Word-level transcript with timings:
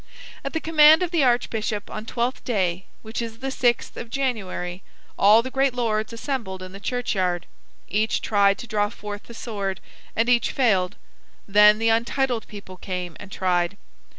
At 0.43 0.53
the 0.53 0.59
command 0.59 1.03
of 1.03 1.11
the 1.11 1.23
archbishop 1.23 1.87
on 1.91 2.07
Twelfth 2.07 2.43
day, 2.43 2.85
which 3.03 3.21
is 3.21 3.37
the 3.37 3.51
sixth 3.51 3.97
of 3.97 4.09
January, 4.09 4.81
all 5.15 5.43
the 5.43 5.51
great 5.51 5.75
lords 5.75 6.11
assembled 6.11 6.63
in 6.63 6.71
the 6.71 6.79
churchyard. 6.79 7.45
Each 7.87 8.19
tried 8.19 8.57
to 8.57 8.65
draw 8.65 8.89
forth 8.89 9.25
the 9.25 9.35
sword, 9.35 9.79
and 10.15 10.27
each 10.27 10.49
failed. 10.53 10.95
Then 11.47 11.77
the 11.77 11.89
untitled 11.89 12.47
people 12.47 12.77
came 12.77 13.15
and 13.19 13.31
tried. 13.31 13.77